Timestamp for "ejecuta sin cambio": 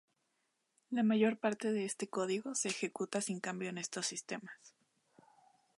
2.69-3.69